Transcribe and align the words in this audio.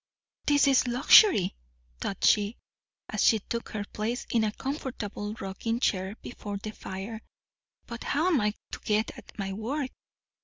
"This 0.47 0.65
is 0.67 0.87
luxury!" 0.87 1.55
thought 1.99 2.23
she, 2.25 2.57
as 3.07 3.23
she 3.23 3.37
took 3.37 3.69
her 3.69 3.83
place 3.93 4.25
in 4.31 4.43
a 4.43 4.51
comfortable 4.51 5.35
rocking 5.39 5.79
chair 5.79 6.15
before 6.23 6.57
the 6.57 6.71
fire. 6.71 7.21
"But 7.85 8.05
how 8.05 8.25
am 8.25 8.41
I 8.41 8.55
to 8.71 8.79
get 8.79 9.15
at 9.15 9.37
my 9.37 9.53
work!" 9.53 9.91